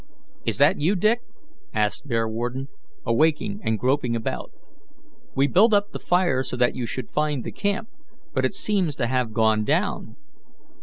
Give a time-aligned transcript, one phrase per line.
[0.47, 1.21] "Is that you, Dick?"
[1.75, 2.69] asked Bearwarden,
[3.05, 4.51] awaking and groping about.
[5.35, 7.87] "We built up the fire so that you should find the camp,
[8.33, 10.15] but it seems to have gone down."